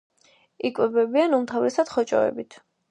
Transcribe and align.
იკვებებიან 0.69 1.39
უმთავრესად 1.41 1.97
ხოჭოებით. 1.97 2.63